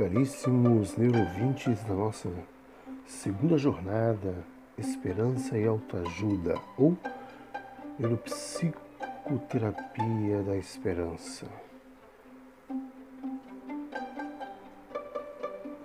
[0.00, 2.30] caríssimos neurovintes da nossa
[3.04, 4.34] segunda jornada
[4.78, 6.96] Esperança e Autoajuda ou
[7.98, 11.46] Neuropsicoterapia da Esperança.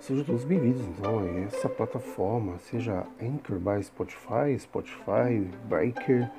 [0.00, 6.30] Sejam todos bem-vindos então a essa plataforma, seja Anchor by Spotify, Spotify, Breaker,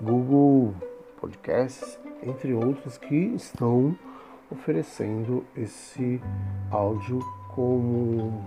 [0.00, 0.74] Google
[1.20, 3.94] Podcasts, entre outros que estão
[4.54, 6.20] oferecendo esse
[6.70, 8.42] áudio como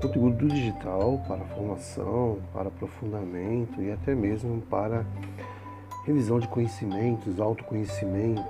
[0.00, 5.04] conteúdo digital para formação, para aprofundamento e até mesmo para
[6.04, 8.44] revisão de conhecimentos, autoconhecimentos.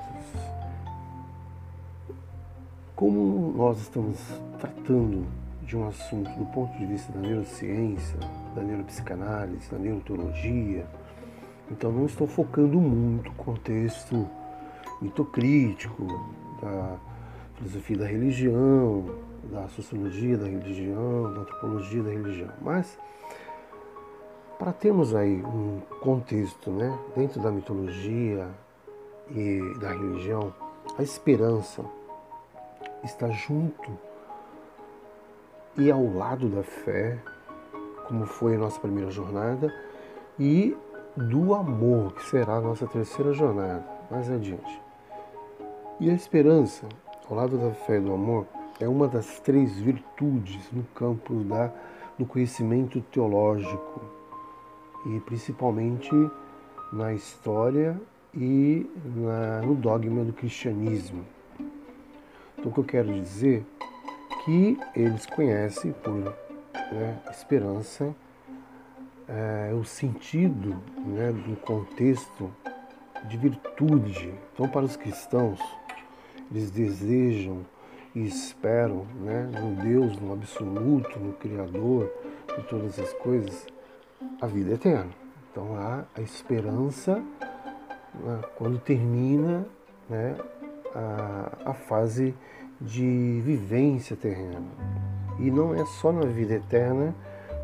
[2.94, 4.18] Como nós estamos
[4.58, 5.26] tratando
[5.62, 8.18] de um assunto do ponto de vista da neurociência,
[8.54, 10.84] da neuropsicanálise, da neurologia,
[11.70, 14.28] então não estou focando muito no contexto
[15.00, 16.06] mitocrítico,
[16.60, 16.96] da
[17.56, 19.04] filosofia da religião,
[19.44, 22.50] da sociologia da religião, da antropologia da religião.
[22.60, 22.98] Mas
[24.58, 28.48] para termos aí um contexto, né, dentro da mitologia
[29.30, 30.52] e da religião,
[30.98, 31.84] a esperança
[33.04, 33.90] está junto
[35.76, 37.18] e ao lado da fé,
[38.08, 39.72] como foi a nossa primeira jornada,
[40.38, 40.76] e
[41.16, 44.87] do amor, que será a nossa terceira jornada, mais adiante.
[46.00, 46.88] E a esperança,
[47.28, 48.46] ao lado da fé e do amor,
[48.78, 51.72] é uma das três virtudes no campo da,
[52.16, 54.00] do conhecimento teológico
[55.06, 56.10] e principalmente
[56.92, 58.00] na história
[58.32, 61.24] e na, no dogma do cristianismo.
[62.56, 63.66] Então, o que eu quero dizer
[64.44, 68.14] que eles conhecem por né, esperança
[69.26, 72.50] é, o sentido né, do contexto
[73.24, 74.32] de virtude.
[74.54, 75.60] Então, para os cristãos,
[76.50, 77.64] eles desejam
[78.14, 82.10] e esperam né, no Deus, no absoluto, no Criador
[82.56, 83.66] de todas as coisas,
[84.40, 85.10] a vida eterna.
[85.50, 87.22] Então há a esperança
[88.14, 89.66] né, quando termina
[90.08, 90.36] né,
[90.94, 92.34] a, a fase
[92.80, 94.62] de vivência terrena.
[95.38, 97.14] E não é só na vida eterna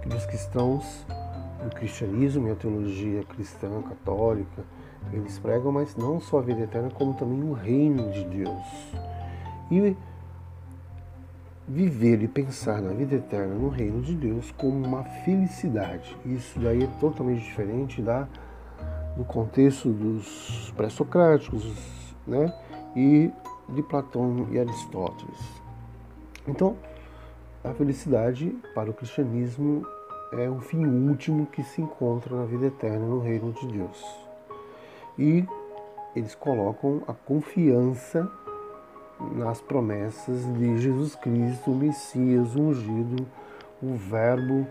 [0.02, 1.06] que os cristãos,
[1.64, 4.62] o cristianismo e a teologia cristã, católica,
[5.12, 8.92] eles pregam, mas não só a vida eterna, como também o reino de Deus.
[9.70, 9.96] E
[11.66, 16.16] viver e pensar na vida eterna no reino de Deus como uma felicidade.
[16.24, 18.28] Isso daí é totalmente diferente da,
[19.16, 21.64] do contexto dos pré-socráticos
[22.26, 22.52] né?
[22.94, 23.30] e
[23.68, 25.38] de Platão e Aristóteles.
[26.46, 26.76] Então,
[27.62, 29.86] a felicidade para o cristianismo
[30.32, 34.23] é o fim último que se encontra na vida eterna no reino de Deus.
[35.18, 35.46] E
[36.14, 38.30] eles colocam a confiança
[39.32, 43.26] nas promessas de Jesus Cristo, o Messias ungido,
[43.82, 44.66] o Verbo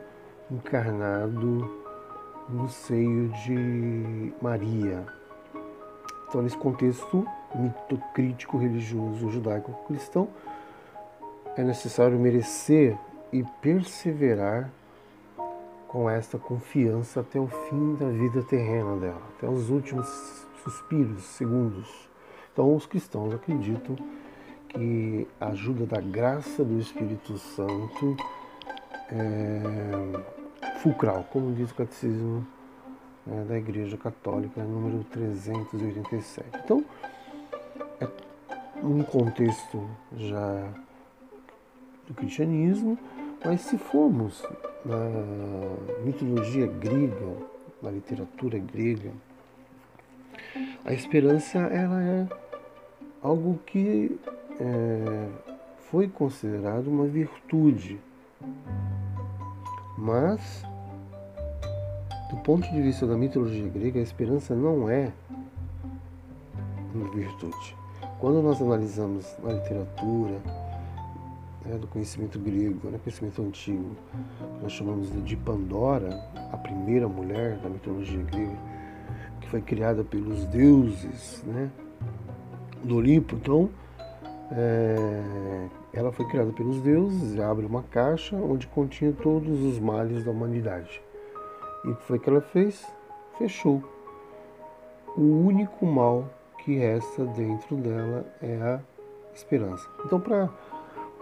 [0.52, 1.84] encarnado
[2.50, 5.06] no seio de Maria.
[6.28, 7.26] Então, nesse contexto
[7.56, 10.28] mitocrítico religioso judaico-cristão,
[11.56, 12.98] é necessário merecer
[13.32, 14.72] e perseverar
[15.94, 20.08] com esta confiança até o fim da vida terrena dela, até os últimos
[20.64, 21.88] suspiros, segundos.
[22.52, 23.96] Então, os cristãos acreditam
[24.70, 28.18] que a ajuda da graça do Espírito Santo
[29.12, 32.48] é fulcral, como diz o Catecismo
[33.24, 36.60] né, da Igreja Católica, número 387.
[36.66, 36.84] Então,
[38.02, 38.08] é
[38.84, 39.88] um contexto
[40.18, 40.68] já
[42.08, 42.98] do cristianismo,
[43.46, 44.44] mas se formos
[44.86, 47.36] na mitologia grega,
[47.82, 49.12] na literatura grega,
[50.86, 52.28] a esperança ela é
[53.22, 54.20] algo que
[54.60, 55.28] é,
[55.90, 58.00] foi considerado uma virtude,
[59.98, 60.64] mas
[62.30, 65.12] do ponto de vista da mitologia grega, a esperança não é
[66.94, 67.76] uma virtude.
[68.20, 70.63] Quando nós analisamos a literatura
[71.66, 73.96] né, do conhecimento grego, né, conhecimento antigo,
[74.62, 76.10] nós chamamos de Pandora,
[76.52, 78.58] a primeira mulher da mitologia grega,
[79.42, 81.70] que foi criada pelos deuses né,
[82.84, 83.36] do Olimpo.
[83.36, 83.70] Então,
[84.52, 90.32] é, ela foi criada pelos deuses, abre uma caixa onde continha todos os males da
[90.32, 91.02] humanidade.
[91.86, 92.86] E o que foi que ela fez?
[93.38, 93.84] Fechou.
[95.16, 96.30] O único mal
[96.64, 98.80] que resta dentro dela é a
[99.34, 99.88] esperança.
[100.06, 100.50] Então, para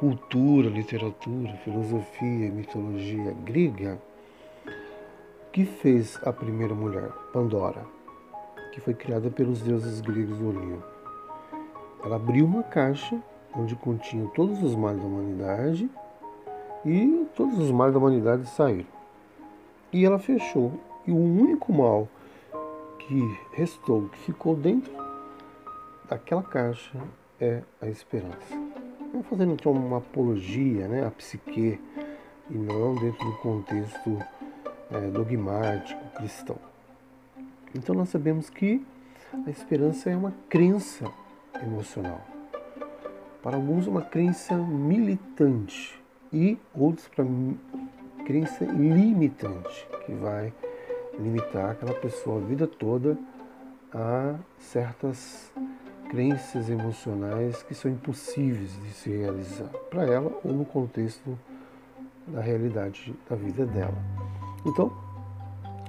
[0.01, 4.01] cultura, literatura, filosofia, mitologia grega,
[5.51, 7.85] que fez a primeira mulher, Pandora,
[8.71, 10.83] que foi criada pelos deuses gregos do Olimpo?
[12.03, 13.21] Ela abriu uma caixa
[13.55, 15.87] onde continha todos os males da humanidade
[16.83, 18.89] e todos os males da humanidade saíram.
[19.93, 20.73] E ela fechou.
[21.05, 22.07] E o único mal
[22.97, 24.91] que restou, que ficou dentro
[26.09, 26.97] daquela caixa,
[27.39, 28.60] é a esperança.
[29.11, 31.79] Vamos fazendo então uma apologia né, à psique
[32.49, 34.17] e não dentro do contexto
[34.89, 36.55] é, dogmático cristão.
[37.75, 38.81] Então nós sabemos que
[39.45, 41.11] a esperança é uma crença
[41.61, 42.21] emocional.
[43.43, 47.25] Para alguns, uma crença militante e outros para
[48.25, 50.53] crença limitante, que vai
[51.19, 53.17] limitar aquela pessoa a vida toda
[53.93, 55.51] a certas
[56.11, 61.39] crenças emocionais que são impossíveis de se realizar para ela ou no contexto
[62.27, 63.97] da realidade da vida dela.
[64.65, 64.91] Então,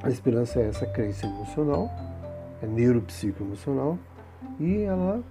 [0.00, 1.90] a esperança é essa crença emocional,
[2.62, 3.98] é neuropsicoemocional
[4.60, 5.24] e ela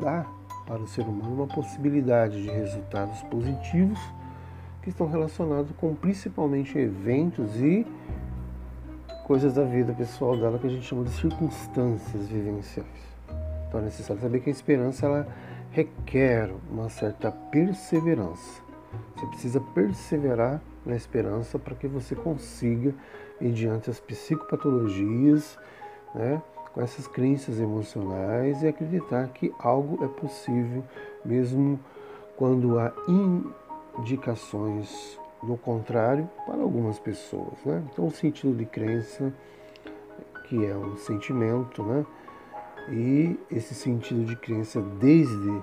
[0.00, 0.26] dá
[0.66, 4.00] para o ser humano uma possibilidade de resultados positivos
[4.82, 7.86] que estão relacionados com principalmente eventos e
[9.26, 13.07] coisas da vida pessoal dela que a gente chama de circunstâncias vivenciais.
[13.68, 15.28] Então é necessário saber que a esperança ela
[15.70, 18.62] requer uma certa perseverança.
[19.14, 22.94] Você precisa perseverar na esperança para que você consiga,
[23.40, 25.58] mediante as psicopatologias,
[26.14, 26.42] né,
[26.72, 30.82] com essas crenças emocionais e acreditar que algo é possível
[31.24, 31.78] mesmo
[32.36, 32.92] quando há
[33.98, 37.58] indicações do contrário para algumas pessoas.
[37.64, 37.82] Né?
[37.92, 39.32] Então, o sentido de crença,
[40.44, 42.06] que é um sentimento, né?
[42.90, 45.62] E esse sentido de crença desde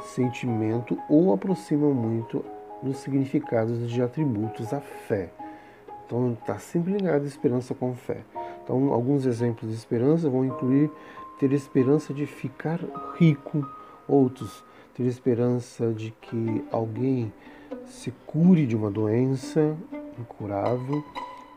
[0.00, 2.44] sentimento ou aproxima muito
[2.82, 5.30] dos significados de atributos à fé.
[6.04, 8.22] Então está sempre ligado a esperança com fé.
[8.62, 10.90] Então alguns exemplos de esperança vão incluir
[11.38, 12.80] ter esperança de ficar
[13.18, 13.66] rico,
[14.06, 14.64] outros
[14.94, 17.32] ter esperança de que alguém
[17.86, 19.76] se cure de uma doença
[20.18, 21.04] incurável,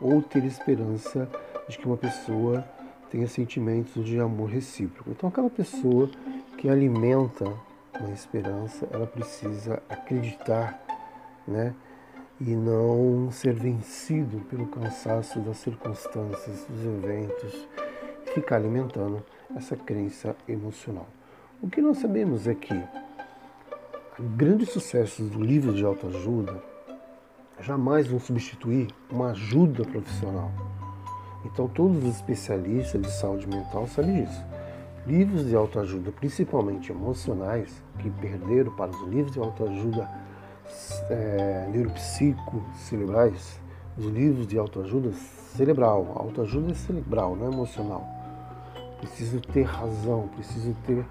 [0.00, 1.28] ou ter esperança
[1.68, 2.64] de que uma pessoa
[3.10, 5.10] tenha sentimentos de amor recíproco.
[5.10, 6.10] Então, aquela pessoa
[6.56, 7.44] que alimenta
[8.00, 10.80] uma esperança, ela precisa acreditar,
[11.46, 11.74] né?
[12.40, 17.68] E não ser vencido pelo cansaço das circunstâncias, dos eventos,
[18.32, 19.24] ficar alimentando
[19.56, 21.08] essa crença emocional.
[21.60, 22.80] O que nós sabemos é que
[24.36, 26.62] grandes sucessos do livro de autoajuda
[27.60, 30.52] jamais vão substituir uma ajuda profissional
[31.44, 34.44] então, todos os especialistas de saúde mental sabem disso.
[35.06, 40.08] Livros de autoajuda, principalmente emocionais, que perderam para os livros de autoajuda
[41.08, 43.60] é, neuropsico cerebrais,
[43.96, 46.12] os livros de autoajuda cerebral.
[46.16, 48.06] Autoajuda é cerebral, não é emocional.
[48.98, 51.04] Preciso ter razão, preciso ter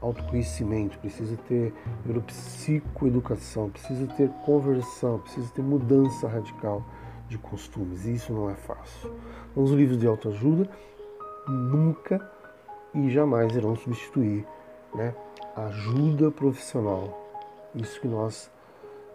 [0.00, 1.74] autoconhecimento, preciso ter
[2.06, 6.82] neuropsicoeducação, preciso ter conversão, preciso ter mudança radical
[7.28, 8.04] de costumes.
[8.04, 9.14] E isso não é fácil.
[9.54, 10.68] Os livros de autoajuda
[11.48, 12.30] nunca
[12.94, 14.46] e jamais irão substituir
[14.94, 15.14] né,
[15.56, 17.18] ajuda profissional.
[17.74, 18.50] Isso que nós,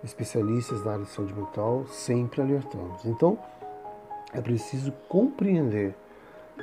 [0.04, 3.06] especialistas na área de saúde mental, sempre alertamos.
[3.06, 3.38] Então,
[4.34, 5.96] é preciso compreender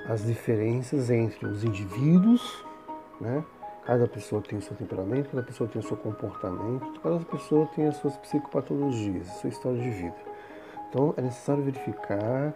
[0.08, 2.64] as diferenças entre os indivíduos,
[3.20, 3.44] né?
[3.84, 7.86] Cada pessoa tem o seu temperamento, cada pessoa tem o seu comportamento, cada pessoa tem
[7.86, 10.16] as suas psicopatologias, a sua história de vida.
[10.94, 12.54] Então é necessário verificar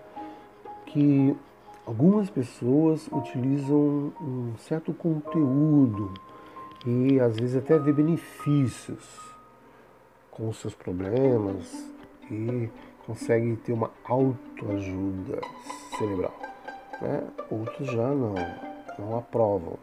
[0.87, 1.37] que
[1.85, 6.15] algumas pessoas utilizam um certo conteúdo
[6.87, 9.05] e às vezes até vê benefícios
[10.31, 11.91] com os seus problemas
[12.31, 12.71] e
[13.05, 15.41] consegue ter uma autoajuda
[15.99, 16.39] cerebral.
[17.03, 17.25] Né?
[17.51, 18.35] Outros já não,
[19.01, 19.77] não aprovam.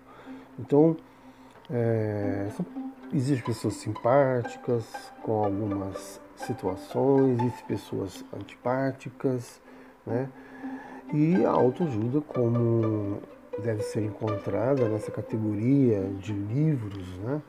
[0.58, 0.96] Então,
[1.70, 2.66] é, são,
[3.14, 4.86] existem pessoas simpáticas
[5.24, 9.62] com algumas situações, existem pessoas antipáticas,
[10.06, 10.30] né?
[11.14, 13.22] E a autoajuda, como
[13.62, 17.42] deve ser encontrada nessa categoria de livros, né?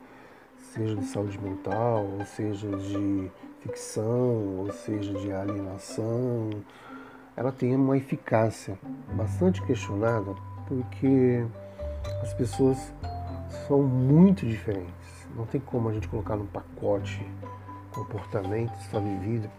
[0.76, 6.50] seja de saúde mental, ou seja de ficção, ou seja de alienação,
[7.34, 8.78] ela tem uma eficácia
[9.14, 10.34] bastante questionada
[10.66, 11.44] porque
[12.22, 12.78] as pessoas
[13.66, 15.26] são muito diferentes.
[15.34, 17.26] Não tem como a gente colocar num pacote
[17.96, 19.50] comportamentos está vivido,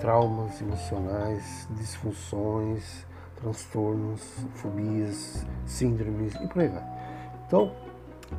[0.00, 3.06] traumas emocionais, disfunções,
[3.36, 4.20] transtornos,
[4.54, 6.84] fobias, síndromes e por aí vai.
[7.46, 7.72] Então,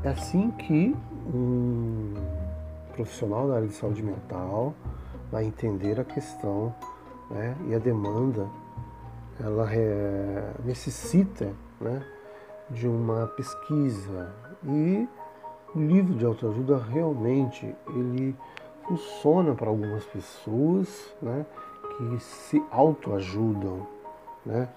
[0.04, 0.96] é assim que
[1.34, 2.14] um
[2.94, 4.74] profissional da área de saúde mental
[5.32, 6.74] vai entender a questão
[7.32, 8.48] né, e a demanda,
[9.40, 12.04] ela é, necessita né,
[12.70, 14.34] de uma pesquisa
[14.66, 15.08] e
[15.74, 18.36] o livro de autoajuda realmente ele
[18.90, 21.46] funciona para algumas pessoas né,
[21.96, 23.86] que se autoajudam,
[24.44, 24.68] né,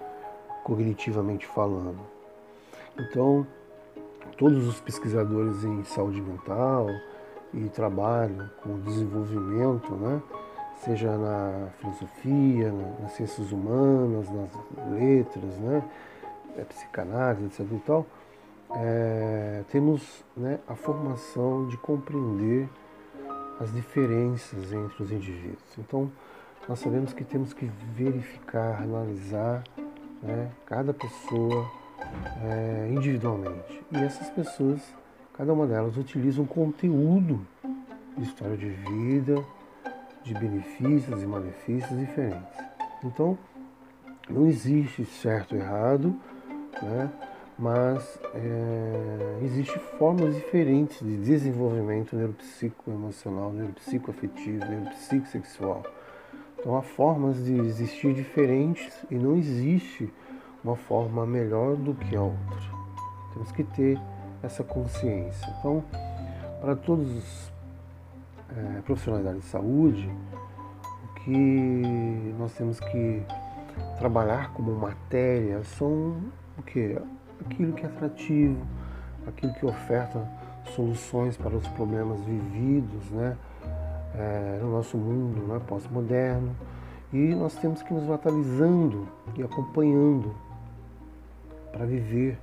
[0.63, 1.99] cognitivamente falando.
[2.97, 3.45] Então,
[4.37, 6.87] todos os pesquisadores em saúde mental
[7.53, 10.21] e trabalho com desenvolvimento, né,
[10.83, 14.51] seja na filosofia, nas ciências humanas, nas
[14.91, 15.83] letras, né,
[16.55, 17.61] é, psicanálise, etc.
[17.61, 18.05] E tal,
[18.75, 22.69] é, temos né, a formação de compreender
[23.59, 25.77] as diferenças entre os indivíduos.
[25.77, 26.11] Então,
[26.67, 29.63] nós sabemos que temos que verificar, analisar
[30.21, 31.69] né, cada pessoa
[32.43, 33.83] é, individualmente.
[33.91, 34.81] E essas pessoas,
[35.33, 37.45] cada uma delas, utiliza um conteúdo
[38.17, 39.43] de história de vida,
[40.23, 42.63] de benefícios e malefícios diferentes.
[43.03, 43.37] Então,
[44.29, 46.15] não existe certo ou errado,
[46.81, 47.11] né?
[47.57, 55.83] Mas é, existem formas diferentes de desenvolvimento neuropsicoemocional, neuropsicoafetivo, neuropsicossexual.
[56.59, 60.11] Então há formas de existir diferentes e não existe
[60.63, 62.73] uma forma melhor do que a outra.
[63.33, 63.99] Temos que ter
[64.41, 65.47] essa consciência.
[65.59, 65.83] Então,
[66.61, 67.53] para todos os
[68.55, 70.09] é, profissionais da área de saúde,
[71.03, 73.23] o que nós temos que
[73.97, 76.17] trabalhar como matéria são
[76.57, 76.97] o que?
[77.45, 78.65] Aquilo que é atrativo,
[79.27, 80.27] aquilo que oferta
[80.75, 83.37] soluções para os problemas vividos né,
[84.15, 86.55] é, no nosso mundo né, pós-moderno.
[87.11, 90.33] E nós temos que nos atualizando e acompanhando
[91.71, 92.39] para viver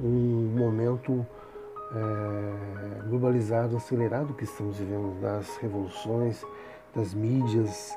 [0.00, 1.26] um momento
[1.94, 6.44] é, globalizado, acelerado que estamos vivendo das revoluções,
[6.94, 7.96] das mídias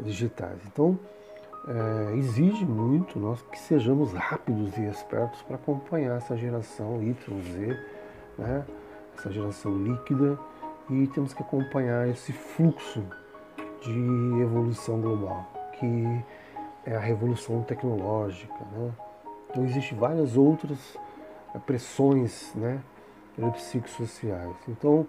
[0.00, 0.58] digitais.
[0.66, 0.98] Então,
[1.68, 7.78] é, exige muito nós que sejamos rápidos e espertos para acompanhar essa geração Y, Z,
[8.36, 8.64] né?
[9.16, 10.38] essa geração líquida,
[10.90, 13.04] e temos que acompanhar esse fluxo
[13.80, 16.24] de evolução global, que
[16.84, 18.58] é a revolução tecnológica.
[18.72, 18.92] Né?
[19.50, 20.98] Então existem várias outras
[21.54, 22.80] é, pressões né,
[23.54, 24.56] psicossociais.
[24.68, 25.06] Então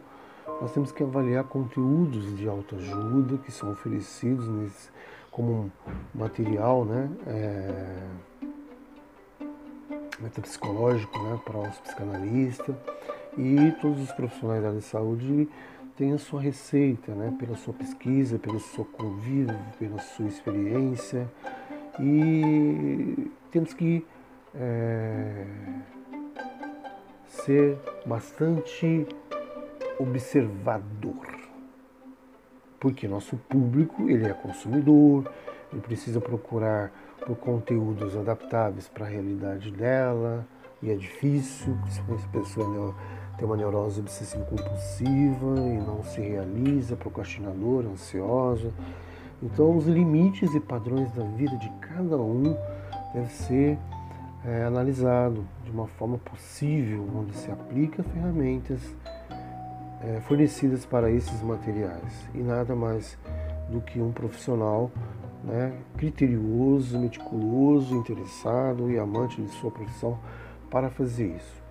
[0.61, 4.89] nós temos que avaliar conteúdos de autoajuda que são oferecidos nesse
[5.33, 5.71] como
[6.13, 7.97] material né, é,
[10.19, 12.75] metapsicológico né, para os psicanalistas.
[13.35, 15.49] E todos os profissionais da área de saúde
[15.97, 21.27] têm a sua receita, né, pela sua pesquisa, pelo seu convívio, pela sua experiência.
[21.99, 24.05] E temos que
[24.53, 25.45] é,
[27.27, 29.07] ser bastante
[29.99, 31.42] observador
[32.83, 35.31] porque nosso público ele é consumidor,
[35.71, 36.91] ele precisa procurar
[37.25, 40.45] por conteúdos adaptáveis para a realidade dela,
[40.81, 42.95] e é difícil, principalmente se a pessoa
[43.37, 48.69] tem uma neurose obsessiva compulsiva e não se realiza, procrastinadora, ansiosa.
[49.41, 52.53] Então, os limites e padrões da vida de cada um
[53.13, 53.77] deve ser
[54.45, 58.81] é, analisado de uma forma possível, onde se aplica ferramentas
[60.03, 63.17] é, fornecidas para esses materiais e nada mais
[63.69, 64.91] do que um profissional
[65.43, 70.19] né, criterioso, meticuloso, interessado e amante de sua profissão
[70.69, 71.63] para fazer isso.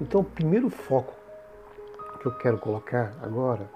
[0.00, 1.14] Então, o primeiro foco
[2.20, 3.68] que eu quero colocar agora,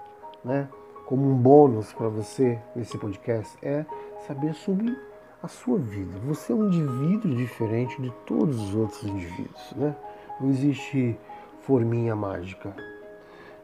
[0.43, 0.69] né,
[1.05, 3.85] como um bônus para você nesse podcast, é
[4.25, 4.97] saber sobre
[5.41, 6.17] a sua vida.
[6.25, 9.95] Você é um indivíduo diferente de todos os outros indivíduos, né?
[10.39, 11.17] Não existe
[11.61, 12.75] forminha mágica.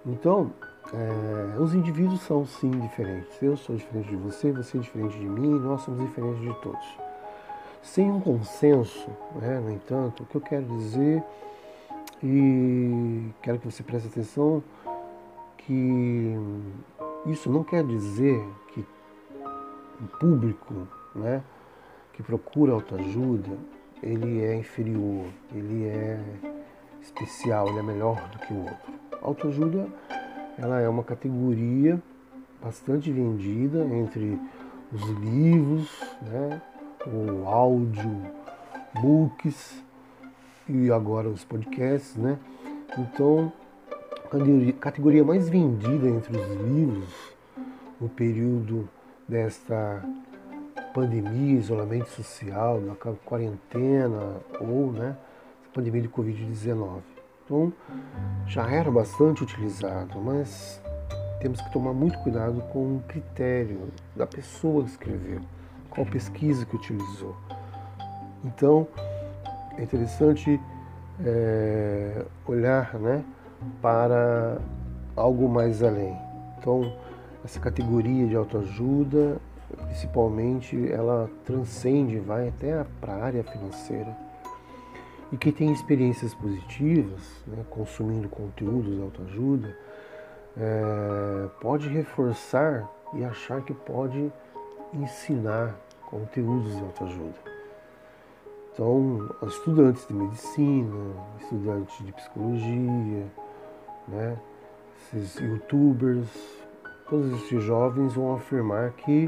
[0.05, 0.51] Então,
[0.93, 3.41] é, os indivíduos são sim diferentes.
[3.41, 6.97] Eu sou diferente de você, você é diferente de mim, nós somos diferentes de todos.
[7.81, 9.09] Sem um consenso,
[9.41, 11.23] né, no entanto, o que eu quero dizer,
[12.21, 14.63] e quero que você preste atenção,
[15.57, 16.35] que
[17.25, 18.41] isso não quer dizer
[18.73, 18.85] que
[20.01, 21.41] o público né,
[22.13, 23.57] que procura autoajuda,
[24.01, 26.19] ele é inferior, ele é
[27.01, 29.02] especial, ele é melhor do que o outro.
[29.23, 29.87] Autoajuda
[30.59, 31.97] ela é uma categoria
[32.61, 34.37] bastante vendida entre
[34.91, 35.89] os livros,
[36.21, 36.61] né,
[37.07, 38.21] o áudio,
[39.01, 39.81] books
[40.67, 42.37] e agora os podcasts, né?
[42.97, 43.51] Então,
[44.25, 47.33] a categoria mais vendida entre os livros
[47.99, 48.89] no período
[49.27, 50.03] desta
[50.93, 52.93] pandemia, isolamento social, na
[53.25, 55.15] quarentena ou, né,
[55.73, 57.12] pandemia de Covid-19.
[57.45, 57.73] Então,
[58.47, 60.81] já era bastante utilizado, mas
[61.39, 65.41] temos que tomar muito cuidado com o critério da pessoa que escreveu,
[65.89, 67.35] qual pesquisa que utilizou.
[68.45, 68.87] Então,
[69.77, 70.59] é interessante
[71.23, 73.23] é, olhar né,
[73.81, 74.57] para
[75.15, 76.17] algo mais além.
[76.57, 76.93] Então,
[77.43, 79.37] essa categoria de autoajuda,
[79.85, 84.22] principalmente, ela transcende, vai até para a área financeira.
[85.33, 89.75] E quem tem experiências positivas, né, consumindo conteúdos de autoajuda,
[90.55, 94.31] é, pode reforçar e achar que pode
[94.93, 95.75] ensinar
[96.05, 97.33] conteúdos de autoajuda.
[98.71, 103.25] Então, estudantes de medicina, estudantes de psicologia,
[104.07, 104.37] né,
[104.97, 106.27] esses youtubers,
[107.09, 109.27] todos esses jovens vão afirmar que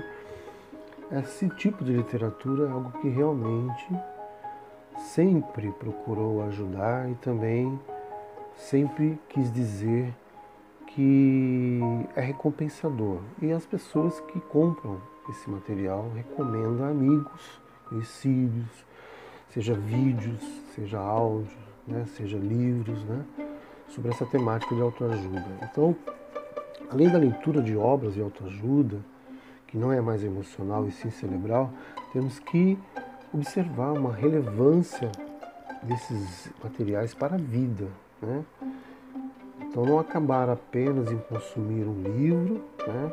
[1.11, 3.87] esse tipo de literatura é algo que realmente
[5.13, 7.79] sempre procurou ajudar e também
[8.55, 10.13] sempre quis dizer
[10.87, 11.79] que
[12.15, 13.19] é recompensador.
[13.41, 18.85] E as pessoas que compram esse material recomendam amigos, conhecidos,
[19.49, 20.41] seja vídeos,
[20.73, 21.57] seja áudio,
[21.87, 23.23] né, seja livros, né,
[23.89, 25.45] sobre essa temática de autoajuda.
[25.63, 25.95] Então,
[26.89, 28.97] além da leitura de obras de autoajuda,
[29.67, 31.71] que não é mais emocional e sim cerebral,
[32.13, 32.77] temos que
[33.35, 35.11] observar uma relevância
[35.83, 37.85] desses materiais para a vida.
[38.21, 38.43] Né?
[39.61, 43.11] Então, não acabar apenas em consumir um livro, né?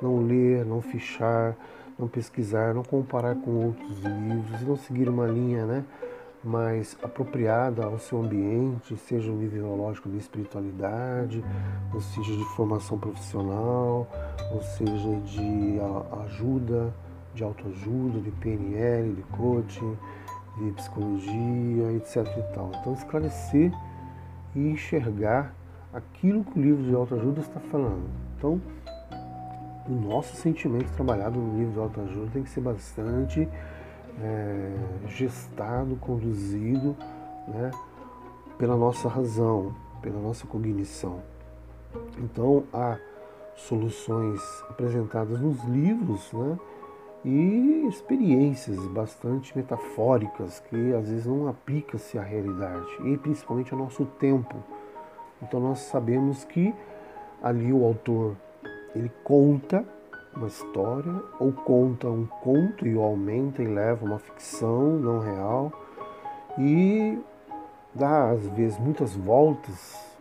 [0.00, 1.54] não ler, não fichar,
[1.98, 5.84] não pesquisar, não comparar com outros livros, não seguir uma linha né?
[6.42, 11.44] mais apropriada ao seu ambiente, seja o nível lógico de espiritualidade,
[11.92, 14.06] ou seja de formação profissional,
[14.54, 15.78] ou seja de
[16.24, 16.94] ajuda,
[17.34, 19.96] de autoajuda, de PNL, de coaching,
[20.58, 22.16] de psicologia, etc.
[22.36, 22.70] E tal.
[22.80, 23.72] Então esclarecer
[24.54, 25.54] e enxergar
[25.92, 28.08] aquilo que o livro de autoajuda está falando.
[28.36, 28.60] Então,
[29.88, 33.48] o nosso sentimento trabalhado no livro de autoajuda tem que ser bastante
[34.20, 36.96] é, gestado, conduzido
[37.46, 37.70] né,
[38.58, 41.20] pela nossa razão, pela nossa cognição.
[42.18, 42.98] Então, há
[43.56, 46.58] soluções apresentadas nos livros né,
[47.24, 52.86] e experiências bastante metafóricas que às vezes não aplicam-se à realidade.
[53.04, 54.56] E principalmente ao nosso tempo.
[55.42, 56.74] Então nós sabemos que
[57.42, 58.36] ali o autor
[58.94, 59.84] ele conta
[60.34, 65.72] uma história ou conta um conto e o aumenta e leva uma ficção não real.
[66.58, 67.18] E
[67.94, 70.16] dá às vezes muitas voltas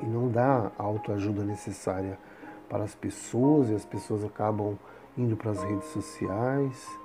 [0.00, 2.18] e não dá a autoajuda necessária
[2.68, 4.78] para as pessoas e as pessoas acabam
[5.16, 6.98] indo para as redes sociais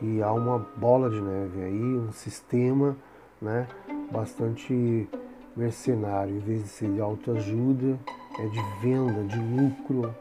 [0.00, 2.96] e há uma bola de neve aí, um sistema
[3.40, 3.66] né,
[4.10, 5.08] bastante
[5.56, 7.98] mercenário, em vez de ser de autoajuda,
[8.38, 10.14] é de venda, de lucro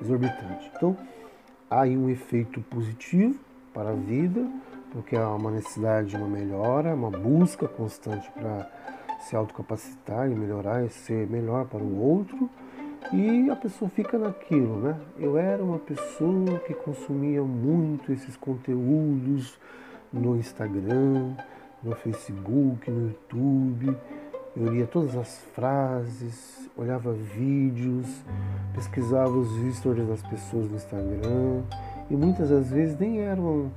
[0.00, 0.70] exorbitante.
[0.74, 0.96] Então,
[1.68, 3.38] há aí um efeito positivo
[3.74, 4.46] para a vida,
[4.90, 8.70] porque há uma necessidade de uma melhora, uma busca constante para
[9.20, 12.48] se autocapacitar e melhorar e ser melhor para o outro.
[13.12, 14.96] E a pessoa fica naquilo, né?
[15.18, 19.58] Eu era uma pessoa que consumia muito esses conteúdos
[20.12, 21.34] no Instagram,
[21.82, 23.96] no Facebook, no YouTube,
[24.56, 28.06] eu lia todas as frases, olhava vídeos,
[28.74, 31.62] pesquisava os stories das pessoas no Instagram
[32.10, 33.70] e muitas das vezes nem eram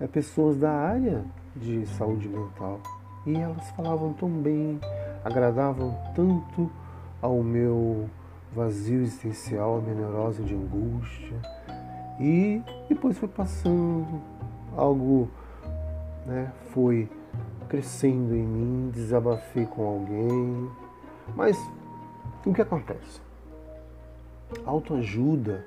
[0.00, 1.24] é, pessoas da área
[1.56, 2.80] de saúde mental.
[3.26, 4.80] E elas falavam tão bem,
[5.24, 6.70] agradavam tanto
[7.20, 8.08] ao meu
[8.54, 11.36] vazio existencial, a de angústia.
[12.20, 14.20] E depois foi passando,
[14.76, 15.28] algo
[16.26, 17.08] né, foi
[17.68, 20.70] crescendo em mim, desabafei com alguém.
[21.34, 21.58] Mas
[22.44, 23.20] o que acontece?
[24.66, 25.64] Autoajuda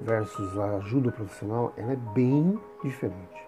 [0.00, 3.42] versus a ajuda profissional, ela é bem diferente.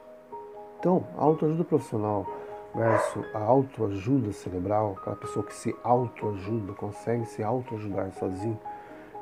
[0.78, 2.26] Então, a autoajuda profissional
[2.74, 8.58] versus a autoajuda cerebral, aquela pessoa que se autoajuda, consegue se autoajudar sozinho,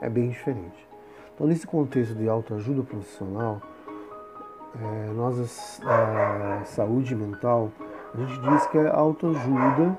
[0.01, 0.89] é bem diferente.
[1.35, 3.61] Então, nesse contexto de autoajuda profissional,
[4.81, 7.71] é, nós, a saúde mental,
[8.15, 9.97] a gente diz que a autoajuda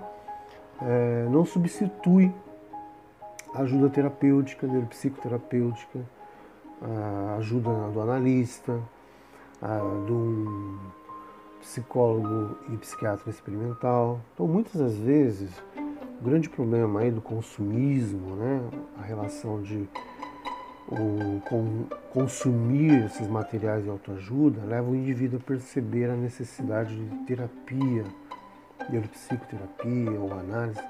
[0.81, 2.33] é, não substitui
[3.53, 5.99] a ajuda terapêutica, psicoterapêutica,
[6.81, 8.79] a ajuda do analista,
[9.61, 10.79] a, do
[11.63, 14.19] psicólogo e psiquiatra experimental.
[14.33, 15.49] Então, muitas das vezes,
[16.19, 18.61] o grande problema aí do consumismo, né,
[18.99, 19.87] a relação de
[20.87, 27.25] o, com, consumir esses materiais de autoajuda leva o indivíduo a perceber a necessidade de
[27.25, 28.03] terapia,
[28.89, 30.83] neuropsicoterapia ou análise,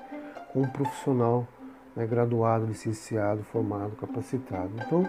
[0.52, 1.48] com um profissional
[1.96, 4.72] né, graduado, licenciado, formado, capacitado.
[4.86, 5.08] Então,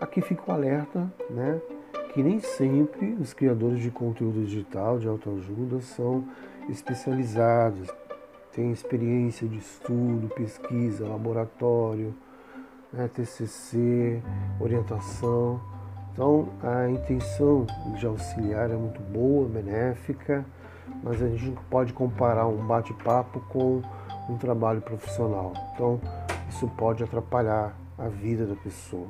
[0.00, 1.60] aqui fica o alerta, né,
[2.14, 6.24] que nem sempre os criadores de conteúdo digital, de autoajuda, são
[6.68, 7.88] especializados,
[8.52, 12.14] tem experiência de estudo, pesquisa, laboratório,
[12.92, 14.22] né, TCC,
[14.60, 15.60] orientação.
[16.12, 17.66] Então, a intenção
[17.98, 20.46] de auxiliar é muito boa, benéfica,
[21.02, 23.82] mas a gente não pode comparar um bate-papo com
[24.30, 25.52] um trabalho profissional.
[25.74, 26.00] Então,
[26.48, 29.08] isso pode atrapalhar a vida da pessoa.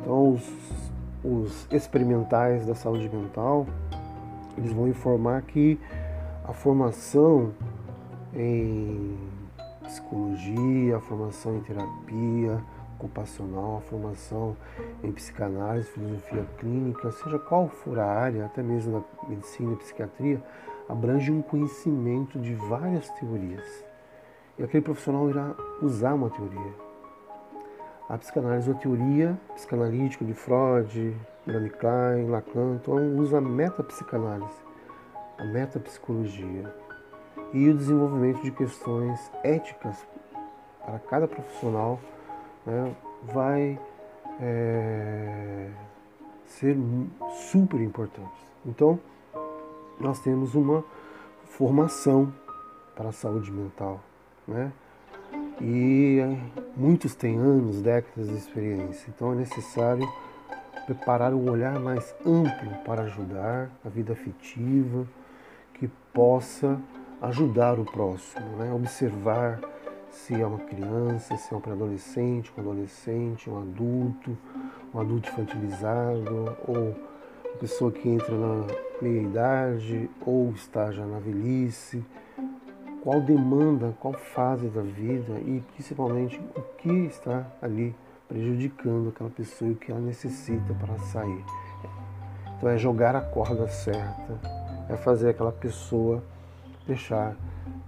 [0.00, 0.95] Então, os,
[1.26, 3.66] os experimentais da saúde mental,
[4.56, 5.78] eles vão informar que
[6.44, 7.52] a formação
[8.32, 9.18] em
[9.82, 12.62] psicologia, a formação em terapia
[12.94, 14.56] ocupacional, a formação
[15.02, 20.42] em psicanálise, filosofia clínica, seja qual for a área, até mesmo na medicina e psiquiatria,
[20.88, 23.84] abrange um conhecimento de várias teorias.
[24.58, 26.85] E aquele profissional irá usar uma teoria.
[28.08, 34.60] A psicanálise é uma teoria psicanalítica de Freud, Melanie Klein, Lacan, então usa a metapsicanálise,
[35.36, 36.72] a metapsicologia
[37.52, 40.06] e o desenvolvimento de questões éticas
[40.84, 41.98] para cada profissional
[42.64, 43.76] né, vai
[44.40, 45.68] é,
[46.44, 46.76] ser
[47.50, 48.46] super importante.
[48.64, 49.00] Então,
[49.98, 50.84] nós temos uma
[51.46, 52.32] formação
[52.94, 54.00] para a saúde mental,
[54.46, 54.72] né?
[55.60, 56.20] E
[56.76, 60.06] muitos têm anos, décadas de experiência, então é necessário
[60.84, 65.06] preparar um olhar mais amplo para ajudar a vida afetiva,
[65.74, 66.78] que possa
[67.22, 68.72] ajudar o próximo, né?
[68.72, 69.60] observar
[70.10, 74.36] se é uma criança, se é um pré-adolescente, um adolescente, um adulto,
[74.94, 76.94] um adulto infantilizado, ou
[77.44, 78.66] uma pessoa que entra na
[79.00, 82.04] meia-idade ou está já na velhice,
[83.06, 87.94] qual demanda, qual fase da vida e principalmente o que está ali
[88.26, 91.44] prejudicando aquela pessoa e o que ela necessita para sair.
[92.56, 94.40] Então é jogar a corda certa,
[94.88, 96.20] é fazer aquela pessoa
[96.84, 97.36] deixar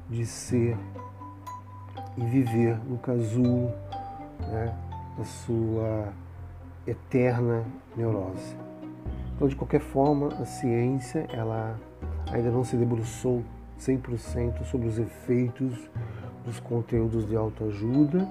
[0.08, 0.76] de ser
[2.16, 3.72] e viver no casulo
[4.52, 4.72] né,
[5.18, 6.12] da sua
[6.86, 7.64] eterna
[7.96, 8.56] neurose.
[9.34, 11.76] Então, de qualquer forma, a ciência ela
[12.32, 13.42] ainda não se debruçou
[13.78, 15.74] 100% sobre os efeitos
[16.44, 18.28] dos conteúdos de autoajuda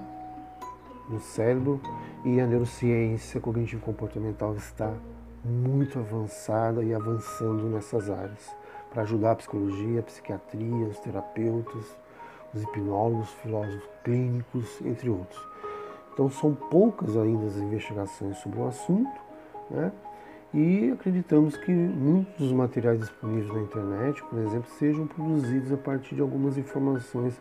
[1.08, 1.80] no cérebro
[2.24, 4.92] e a neurociência cognitivo-comportamental está
[5.44, 8.54] muito avançada e avançando nessas áreas
[8.90, 11.84] para ajudar a psicologia, a psiquiatria, os terapeutas,
[12.54, 15.40] os hipnólogos, filósofos clínicos, entre outros.
[16.12, 19.20] Então são poucas ainda as investigações sobre o assunto,
[19.70, 19.92] né?
[20.54, 26.14] E acreditamos que muitos dos materiais disponíveis na internet, por exemplo, sejam produzidos a partir
[26.14, 27.38] de algumas informações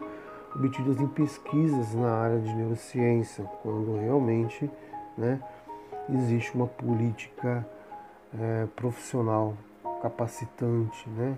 [0.54, 4.70] obtidas em pesquisas na área de neurociência, quando realmente
[5.17, 5.39] né,
[6.10, 7.65] existe uma política
[8.38, 9.56] é, profissional
[10.02, 11.38] capacitante, né?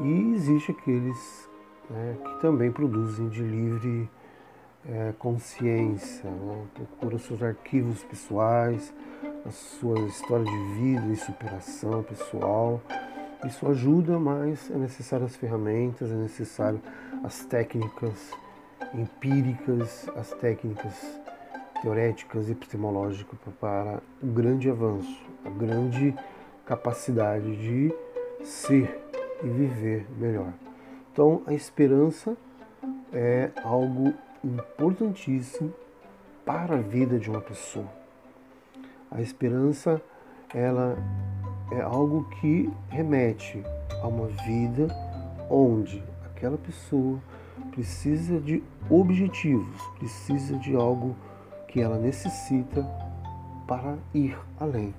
[0.00, 1.48] E existe aqueles
[1.90, 4.08] né, que também produzem de livre
[4.88, 6.66] é, consciência, né?
[6.74, 8.94] procura seus arquivos pessoais,
[9.50, 12.80] sua história de vida e superação pessoal.
[13.46, 16.80] Isso ajuda, mas é necessário as ferramentas, é necessário
[17.22, 18.32] as técnicas
[18.94, 21.20] empíricas, as técnicas
[21.82, 26.14] teoréticas e epistemológicas para o grande avanço, a grande
[26.64, 27.94] capacidade de
[28.44, 29.00] ser
[29.42, 30.52] e viver melhor.
[31.12, 32.36] Então, a esperança
[33.12, 34.12] é algo
[34.44, 35.72] importantíssimo
[36.44, 37.97] para a vida de uma pessoa.
[39.10, 40.00] A esperança,
[40.54, 40.96] ela
[41.72, 43.62] é algo que remete
[44.02, 44.88] a uma vida
[45.50, 47.18] onde aquela pessoa
[47.70, 51.16] precisa de objetivos, precisa de algo
[51.66, 52.82] que ela necessita
[53.66, 54.94] para ir além.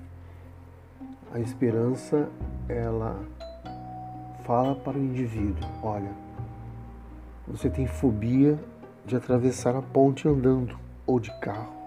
[1.32, 2.28] A esperança,
[2.68, 3.20] ela
[4.44, 6.10] fala para o indivíduo: olha,
[7.46, 8.58] você tem fobia
[9.06, 11.79] de atravessar a ponte andando ou de carro.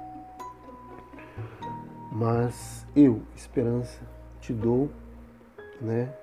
[2.16, 4.00] Mas eu, esperança,
[4.40, 4.88] te dou,
[5.82, 6.14] né,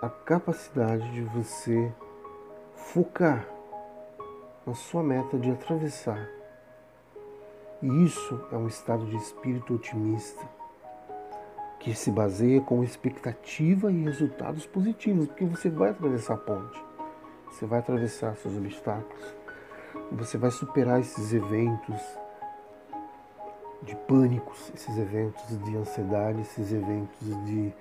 [0.00, 1.92] a capacidade de você
[2.74, 3.46] focar
[4.66, 6.26] na sua meta de atravessar.
[7.82, 10.48] E isso é um estado de espírito otimista
[11.78, 16.82] que se baseia com expectativa e resultados positivos, porque você vai atravessar a ponte,
[17.50, 19.34] você vai atravessar seus obstáculos,
[20.12, 22.00] você vai superar esses eventos
[23.82, 27.72] de pânicos, esses eventos de ansiedade, esses eventos de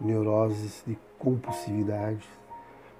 [0.00, 2.26] neuroses, de compulsividade.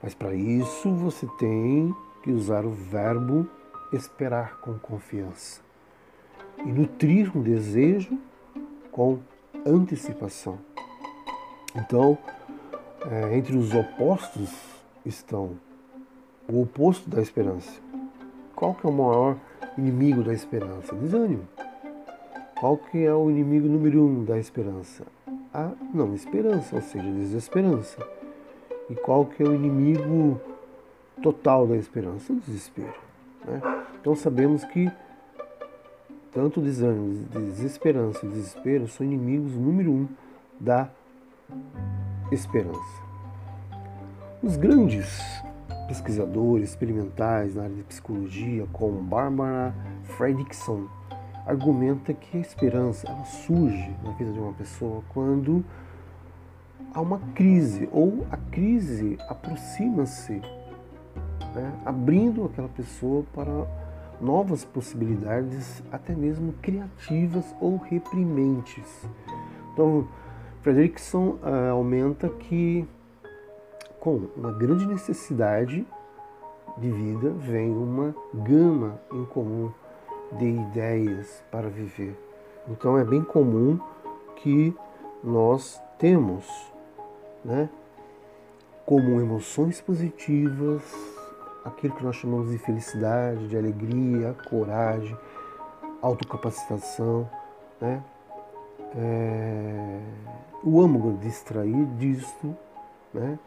[0.03, 3.49] Mas para isso você tem que usar o verbo
[3.93, 5.61] esperar com confiança
[6.59, 8.19] e nutrir um desejo
[8.91, 9.19] com
[9.65, 10.59] antecipação.
[11.75, 12.17] Então,
[13.11, 14.51] é, entre os opostos
[15.05, 15.59] estão
[16.49, 17.71] o oposto da esperança.
[18.55, 19.37] Qual que é o maior
[19.77, 20.95] inimigo da esperança?
[20.95, 21.47] Desânimo.
[22.59, 25.05] Qual que é o inimigo número um da esperança?
[25.53, 27.99] A não esperança, ou seja, desesperança.
[28.89, 30.41] E qual que é o inimigo
[31.23, 32.33] total da esperança?
[32.33, 32.95] O desespero.
[33.45, 33.61] Né?
[34.01, 34.91] Então sabemos que
[36.33, 40.09] tanto o desânimo, desesperança e desespero são inimigos número um
[40.59, 40.89] da
[42.33, 43.03] esperança.
[44.43, 45.21] Os grandes
[45.89, 50.89] pesquisadores experimentais na área de psicologia, como Barbara Fredrickson,
[51.47, 55.65] argumenta que a esperança ela surge na vida de uma pessoa quando
[56.93, 60.43] há uma crise ou a crise aproxima-se,
[61.55, 63.67] né, abrindo aquela pessoa para
[64.21, 69.09] novas possibilidades, até mesmo criativas ou reprimentes.
[69.73, 70.09] Então,
[70.63, 72.89] Fredrickson uh, aumenta que
[74.01, 75.87] com uma grande necessidade
[76.79, 79.71] de vida vem uma gama incomum
[80.33, 82.17] de ideias para viver.
[82.69, 83.79] Então é bem comum
[84.37, 84.75] que
[85.23, 86.45] nós temos,
[87.45, 87.69] né,
[88.85, 90.83] como emoções positivas,
[91.65, 95.17] aquilo que nós chamamos de felicidade, de alegria, coragem,
[96.01, 97.29] autocapacitação,
[97.81, 98.03] né?
[98.95, 100.01] É,
[100.63, 102.57] o âmago de extrair disto,
[103.13, 103.39] né?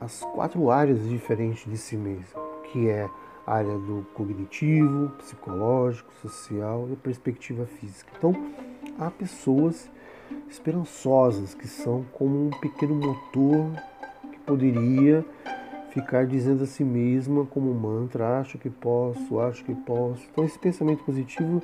[0.00, 3.08] As quatro áreas diferentes de si mesmo, que é
[3.48, 8.10] área do cognitivo, psicológico, social e perspectiva física.
[8.16, 8.34] Então,
[8.98, 9.90] há pessoas
[10.48, 13.70] esperançosas que são como um pequeno motor
[14.30, 15.24] que poderia
[15.90, 20.26] ficar dizendo a si mesma como mantra, acho que posso, acho que posso.
[20.30, 21.62] Então esse pensamento positivo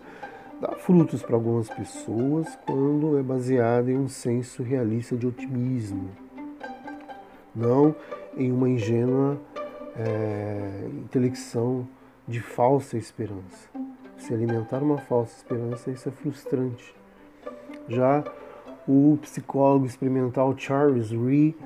[0.61, 6.11] dá frutos para algumas pessoas quando é baseado em um senso realista de otimismo,
[7.55, 7.95] não
[8.37, 9.39] em uma ingênua
[9.97, 11.87] é, intelecção
[12.27, 13.69] de falsa esperança.
[14.17, 16.95] Se alimentar uma falsa esperança, isso é frustrante.
[17.89, 18.25] Já
[18.87, 21.57] o psicólogo experimental Charles Ree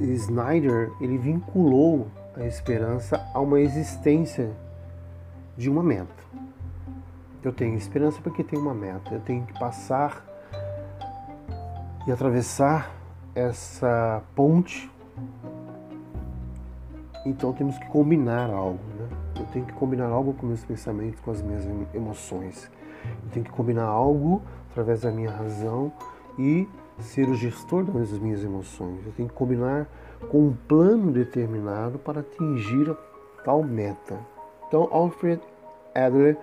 [0.00, 4.50] Snyder ele vinculou a esperança a uma existência
[5.56, 6.18] de uma meta.
[7.42, 9.14] Eu tenho esperança porque tenho uma meta.
[9.14, 10.24] Eu tenho que passar
[12.06, 12.94] e atravessar
[13.34, 14.90] essa ponte.
[17.28, 18.80] Então temos que combinar algo.
[18.98, 19.08] Né?
[19.38, 21.64] Eu tenho que combinar algo com meus pensamentos, com as minhas
[21.94, 22.70] emoções.
[23.24, 25.92] Eu tenho que combinar algo através da minha razão
[26.38, 26.66] e
[27.00, 29.04] ser o gestor das minhas emoções.
[29.04, 29.86] Eu tenho que combinar
[30.30, 32.94] com um plano determinado para atingir a
[33.44, 34.18] tal meta.
[34.66, 35.40] Então, Alfred
[35.94, 36.36] Adler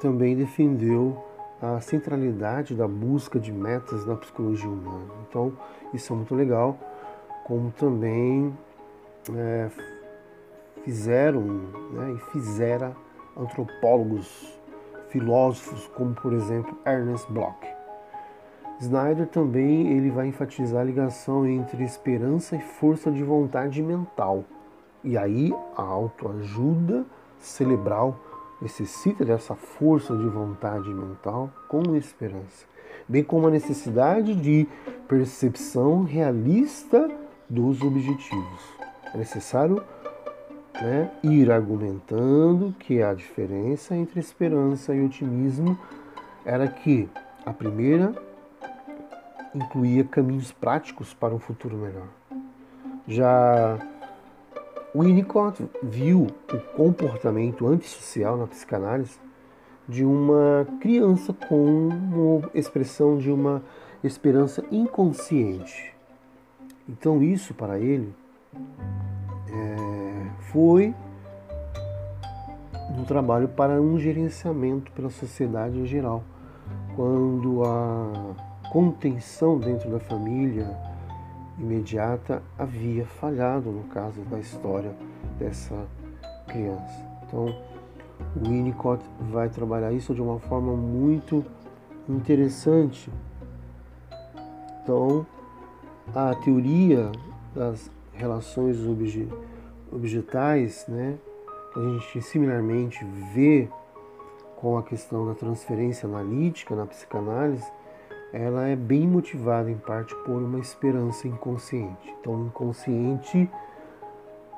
[0.00, 1.22] também defendeu
[1.60, 5.10] a centralidade da busca de metas na psicologia humana.
[5.28, 5.52] Então,
[5.92, 6.78] isso é muito legal,
[7.44, 8.56] como também
[9.34, 9.68] é,
[10.84, 11.42] fizeram
[11.92, 12.94] né, e fizeram
[13.36, 14.58] antropólogos,
[15.08, 17.66] filósofos, como por exemplo Ernest Bloch.
[18.80, 24.44] Snyder também ele vai enfatizar a ligação entre esperança e força de vontade mental.
[25.02, 27.04] E aí a autoajuda
[27.38, 28.18] cerebral
[28.60, 32.66] necessita dessa força de vontade mental com esperança,
[33.06, 34.66] bem como a necessidade de
[35.06, 37.08] percepção realista
[37.48, 38.60] dos objetivos.
[39.12, 39.82] É necessário
[40.80, 45.78] né, ir argumentando que a diferença entre esperança e otimismo
[46.44, 47.08] era que
[47.44, 48.12] a primeira
[49.54, 52.08] incluía caminhos práticos para um futuro melhor.
[53.06, 53.78] Já
[54.94, 59.18] Winnicott viu o comportamento antissocial na psicanálise
[59.88, 63.62] de uma criança com uma expressão de uma
[64.02, 65.94] esperança inconsciente.
[66.88, 68.14] Então isso para ele
[69.48, 69.76] é,
[70.54, 70.94] foi
[72.96, 76.22] um trabalho para um gerenciamento pela sociedade em geral,
[76.94, 78.36] quando a
[78.70, 80.78] contenção dentro da família
[81.58, 84.94] imediata havia falhado no caso da história
[85.40, 85.74] dessa
[86.46, 87.04] criança.
[87.26, 87.46] Então,
[88.36, 91.44] o Winnicott vai trabalhar isso de uma forma muito
[92.08, 93.10] interessante.
[94.82, 95.26] Então,
[96.14, 97.10] a teoria
[97.52, 98.76] das relações
[99.94, 101.16] objetais, né,
[101.76, 103.68] a gente similarmente vê
[104.56, 107.70] com a questão da transferência analítica na psicanálise,
[108.32, 112.14] ela é bem motivada em parte por uma esperança inconsciente.
[112.20, 113.48] Então, inconsciente,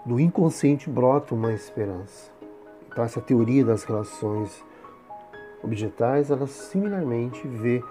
[0.04, 2.30] do inconsciente brota uma esperança.
[2.90, 4.64] Então, essa teoria das relações
[5.62, 7.82] objetais, ela similarmente vê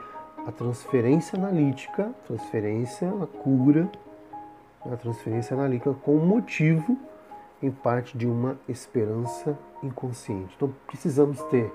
[0.47, 3.89] a transferência analítica, transferência, a cura,
[4.85, 6.97] a transferência analítica com motivo
[7.61, 10.53] em parte de uma esperança inconsciente.
[10.55, 11.71] Então precisamos ter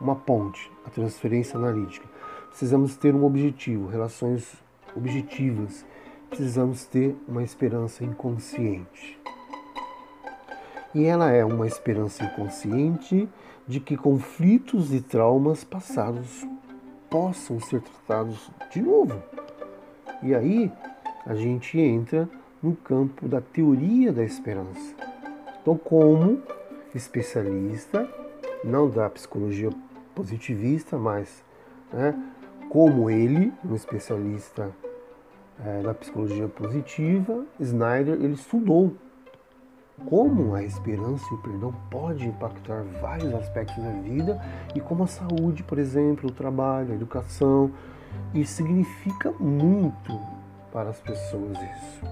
[0.00, 2.06] uma ponte, a transferência analítica.
[2.48, 4.54] Precisamos ter um objetivo, relações
[4.94, 5.84] objetivas.
[6.28, 9.18] Precisamos ter uma esperança inconsciente.
[10.94, 13.28] E ela é uma esperança inconsciente
[13.68, 16.46] de que conflitos e traumas passados
[17.10, 19.22] possam ser tratados de novo.
[20.22, 20.72] E aí
[21.26, 22.28] a gente entra
[22.62, 25.05] no campo da teoria da esperança.
[25.66, 26.40] Então, como
[26.94, 28.08] especialista,
[28.62, 29.68] não da psicologia
[30.14, 31.44] positivista, mas
[31.92, 32.14] né,
[32.68, 34.70] como ele, um especialista
[35.58, 38.94] é, da psicologia positiva, Snyder, ele estudou
[40.08, 44.40] como a esperança e o perdão pode impactar vários aspectos da vida
[44.72, 47.72] e como a saúde, por exemplo, o trabalho, a educação,
[48.32, 50.16] e significa muito
[50.72, 52.04] para as pessoas isso.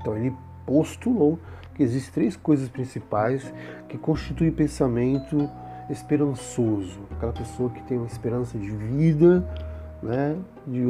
[0.00, 1.38] Então ele postulou
[1.82, 3.52] existem três coisas principais
[3.88, 5.48] que constituem pensamento
[5.90, 7.00] esperançoso.
[7.10, 9.46] Aquela pessoa que tem uma esperança de vida,
[10.02, 10.36] né?
[10.66, 10.82] De,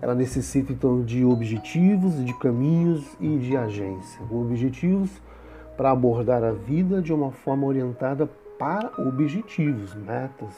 [0.00, 4.20] ela necessita então de objetivos, de caminhos e de agência.
[4.30, 5.10] Objetivos
[5.76, 10.54] para abordar a vida de uma forma orientada para objetivos, metas,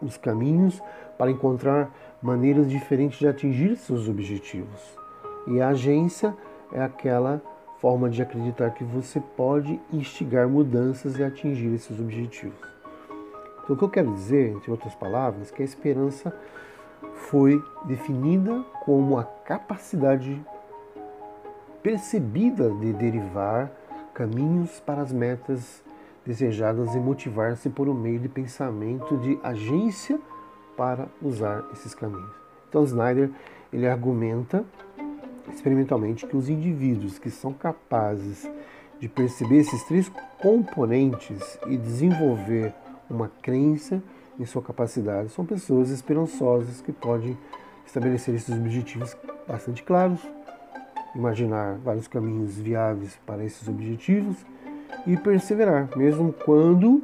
[0.00, 0.80] os caminhos
[1.18, 4.80] para encontrar maneiras diferentes de atingir seus objetivos.
[5.46, 6.34] E a agência
[6.72, 7.42] é aquela
[7.84, 12.56] forma de acreditar que você pode instigar mudanças e atingir esses objetivos.
[13.62, 16.34] Então, o que eu quero dizer, entre outras palavras, é que a esperança
[17.12, 20.42] foi definida como a capacidade
[21.82, 23.70] percebida de derivar
[24.14, 25.84] caminhos para as metas
[26.24, 30.18] desejadas e motivar-se por um meio de pensamento de agência
[30.74, 32.32] para usar esses caminhos.
[32.66, 33.30] Então Snyder
[33.70, 34.64] ele argumenta
[35.52, 38.48] experimentalmente que os indivíduos que são capazes
[39.00, 42.72] de perceber esses três componentes e desenvolver
[43.10, 44.02] uma crença
[44.38, 47.36] em sua capacidade são pessoas esperançosas que podem
[47.86, 50.20] estabelecer esses objetivos bastante claros
[51.14, 54.36] imaginar vários caminhos viáveis para esses objetivos
[55.06, 57.02] e perseverar, mesmo quando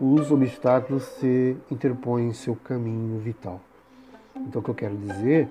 [0.00, 3.60] os obstáculos se interpõem em seu caminho vital.
[4.36, 5.48] Então, o que eu quero dizer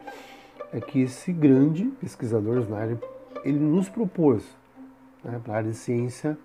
[0.75, 2.97] é que esse grande pesquisador Snyder,
[3.45, 4.43] ele nos propôs,
[5.23, 6.37] né, para a área de ciência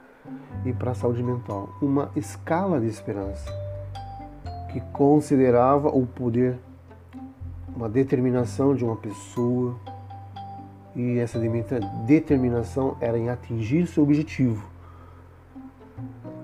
[0.64, 3.50] e para a saúde mental, uma escala de esperança
[4.70, 6.56] que considerava o poder,
[7.74, 9.76] uma determinação de uma pessoa,
[10.94, 11.40] e essa
[12.06, 14.64] determinação era em atingir seu objetivo.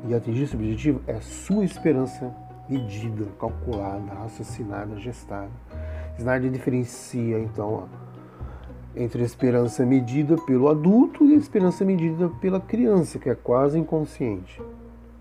[0.09, 2.35] E atingir seu objetivo é sua esperança
[2.69, 5.51] medida, calculada, raciocinada, gestada.
[6.19, 7.89] Snyder diferencia então
[8.95, 13.79] entre a esperança medida pelo adulto e a esperança medida pela criança, que é quase
[13.79, 14.63] inconsciente.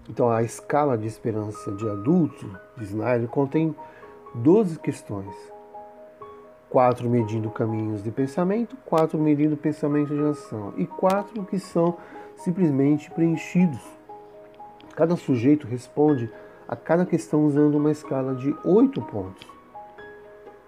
[0.10, 3.76] Então a escala de esperança de adulto de Snyder contém
[4.36, 5.56] 12 questões
[6.76, 11.96] quatro medindo caminhos de pensamento, quatro medindo pensamento de ação e quatro que são
[12.36, 13.80] simplesmente preenchidos.
[14.94, 16.30] Cada sujeito responde
[16.68, 19.55] a cada questão usando uma escala de oito pontos.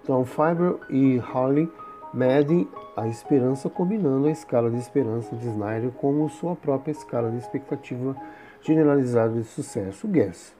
[0.07, 1.69] Então, Fiber e Harley
[2.13, 2.65] medem
[2.95, 8.15] a esperança combinando a escala de esperança de Snyder com sua própria escala de expectativa
[8.61, 10.55] generalizada de sucesso, GUESS.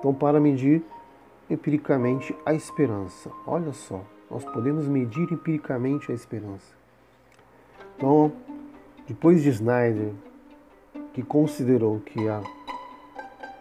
[0.00, 0.82] Então, para medir
[1.48, 6.74] empiricamente a esperança, olha só, nós podemos medir empiricamente a esperança.
[7.96, 8.32] Então,
[9.06, 10.12] depois de Snyder,
[11.12, 12.42] que considerou que a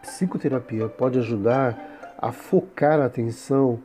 [0.02, 1.78] psicoterapia pode ajudar
[2.18, 3.80] a focar a atenção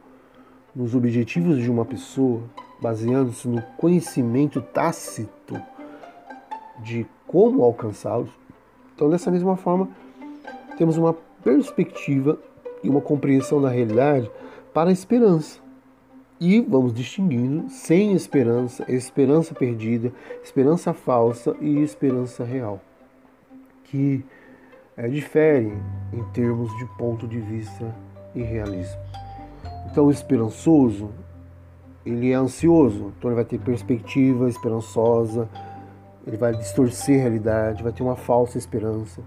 [0.77, 2.43] nos objetivos de uma pessoa,
[2.79, 5.59] baseando-se no conhecimento tácito
[6.81, 8.29] de como alcançá-los.
[8.95, 9.89] Então, dessa mesma forma,
[10.77, 12.39] temos uma perspectiva
[12.83, 14.31] e uma compreensão da realidade
[14.75, 15.59] para a esperança.
[16.39, 20.13] E vamos distinguindo sem esperança, esperança perdida,
[20.45, 22.83] esperança falsa e esperança real,
[23.85, 24.23] que
[24.95, 25.73] é, diferem
[26.13, 27.95] em termos de ponto de vista
[28.35, 29.01] e realismo.
[29.97, 31.09] Então, o esperançoso,
[32.05, 35.49] ele é ansioso, então ele vai ter perspectiva esperançosa,
[36.27, 39.23] ele vai distorcer a realidade, vai ter uma falsa esperança.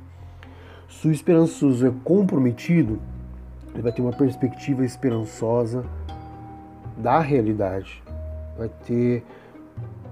[0.88, 3.01] Se o esperançoso é comprometido,
[3.74, 5.84] ele vai ter uma perspectiva esperançosa,
[6.95, 8.03] da realidade.
[8.55, 9.26] Vai ter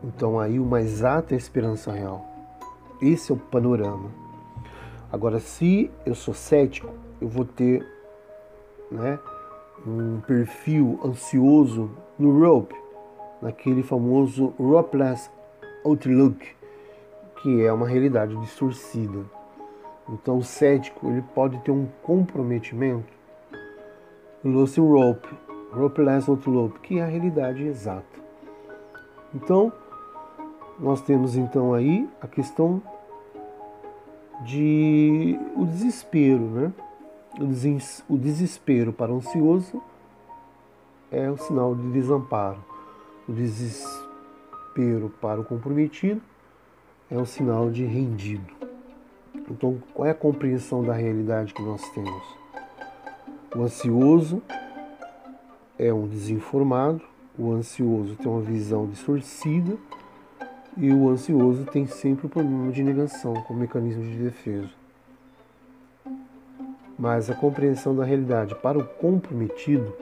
[0.03, 2.25] então aí uma exata esperança real.
[2.99, 4.09] Esse é o panorama.
[5.11, 6.91] Agora, se eu sou cético,
[7.21, 7.85] eu vou ter
[8.91, 9.19] né,
[9.85, 12.75] um perfil ansioso no ROPE,
[13.41, 15.29] naquele famoso Ropeless
[15.83, 16.45] Outlook,
[17.41, 19.25] que é uma realidade distorcida.
[20.09, 23.17] Então o cético ele pode ter um comprometimento
[24.43, 25.27] Lucy Rope,
[25.71, 28.05] Rope Lesson to Rope, que é a realidade exata.
[29.33, 29.71] Então,
[30.79, 32.81] nós temos então aí a questão
[34.43, 36.73] de o desespero, né?
[37.39, 39.79] O desespero para o ansioso
[41.11, 42.57] é o sinal de desamparo.
[43.29, 46.19] O desespero para o comprometido
[47.11, 48.51] é o sinal de rendido.
[49.35, 52.23] Então, qual é a compreensão da realidade que nós temos?
[53.55, 54.41] O ansioso
[55.77, 57.03] é um desinformado,
[57.37, 59.77] o ansioso tem uma visão distorcida
[60.75, 64.86] e o ansioso tem sempre o problema de negação como mecanismo de defesa.
[66.97, 69.93] Mas a compreensão da realidade para o comprometido,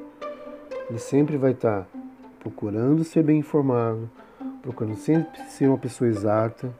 [0.89, 1.87] ele sempre vai estar
[2.39, 4.09] procurando ser bem informado,
[4.61, 6.73] procurando sempre ser uma pessoa exata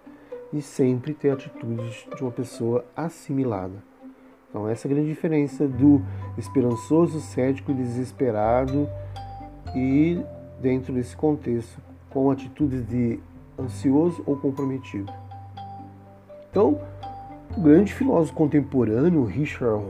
[0.53, 3.84] e sempre ter atitudes de uma pessoa assimilada.
[4.49, 6.01] Então, essa é a grande diferença do
[6.38, 8.88] esperançoso, cético e desesperado,
[9.76, 10.24] e
[10.61, 13.20] dentro desse contexto, com atitudes de
[13.59, 15.11] ansioso ou comprometido.
[16.49, 16.80] Então,
[17.57, 19.86] o grande filósofo contemporâneo, Richard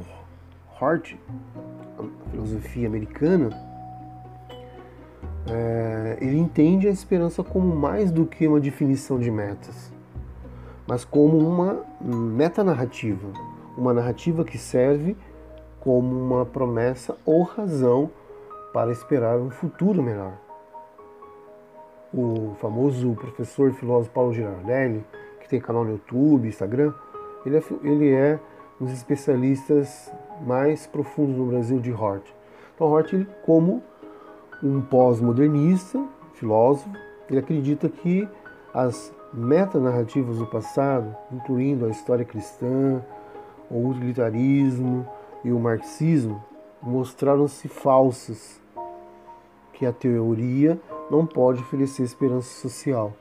[0.79, 1.15] Hart,
[1.97, 3.49] a filosofia americana,
[5.49, 9.93] é, ele entende a esperança como mais do que uma definição de metas,
[10.87, 13.27] mas como uma metanarrativa,
[13.77, 15.15] uma narrativa que serve
[15.79, 18.09] como uma promessa ou razão
[18.73, 20.33] para esperar um futuro melhor.
[22.13, 25.05] O famoso professor e filósofo Paulo Girardelli,
[25.39, 26.93] que tem canal no YouTube, Instagram,
[27.45, 28.39] ele é, ele é
[28.79, 30.11] dos especialistas
[30.45, 32.25] mais profundos no Brasil de Hort.
[32.73, 33.81] Então, Hort, ele, como
[34.61, 36.03] um pós-modernista,
[36.33, 36.89] filósofo,
[37.29, 38.27] ele acredita que
[38.73, 43.01] as metanarrativas do passado, incluindo a história cristã,
[43.69, 45.07] o utilitarismo
[45.43, 46.43] e o marxismo
[46.81, 48.61] mostraram-se falsas,
[49.73, 53.13] que a teoria não pode oferecer esperança social.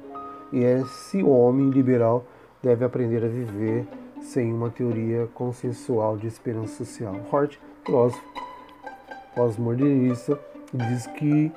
[0.53, 2.25] E esse homem liberal
[2.63, 3.87] deve aprender a viver
[4.25, 7.15] sem uma teoria consensual de esperança social.
[7.31, 8.25] Hort, filósofo
[9.35, 10.41] pós-modernista,
[10.73, 11.53] diz que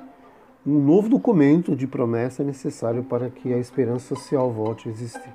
[0.66, 5.34] um novo documento de promessa é necessário para que a esperança social volte a existir.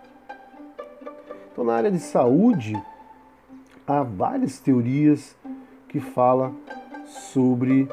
[1.52, 2.82] Então, na área de saúde,
[3.88, 5.36] há várias teorias
[5.88, 6.56] que falam
[7.06, 7.88] sobre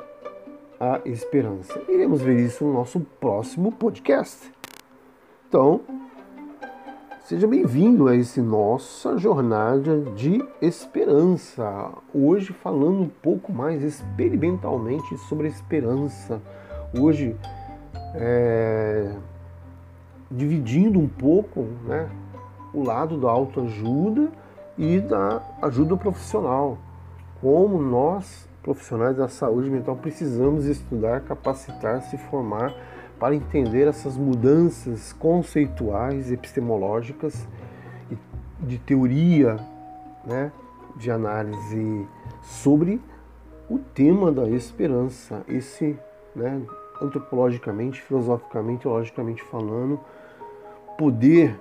[0.78, 1.80] a esperança.
[1.88, 4.50] Iremos ver isso no nosso próximo podcast.
[5.48, 5.80] Então,
[7.30, 11.92] seja bem-vindo a esse nossa jornada de esperança.
[12.12, 16.42] Hoje falando um pouco mais experimentalmente sobre a esperança.
[16.92, 17.36] Hoje
[18.16, 19.14] é,
[20.28, 22.10] dividindo um pouco, né,
[22.74, 24.32] o lado da autoajuda
[24.76, 26.78] e da ajuda profissional.
[27.40, 32.74] Como nós, profissionais da saúde mental, precisamos estudar, capacitar, se formar
[33.20, 37.46] para entender essas mudanças conceituais, epistemológicas
[38.58, 39.56] de teoria,
[40.24, 40.50] né,
[40.96, 42.08] de análise
[42.42, 42.98] sobre
[43.68, 45.98] o tema da esperança, esse,
[46.34, 46.62] né,
[47.00, 50.00] antropologicamente, filosoficamente, logicamente falando,
[50.96, 51.60] poder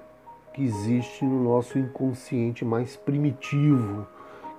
[0.54, 4.08] que existe no nosso inconsciente mais primitivo,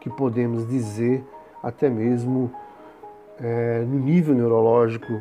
[0.01, 1.24] que podemos dizer
[1.62, 2.53] até mesmo
[3.38, 5.20] é, no nível neurológico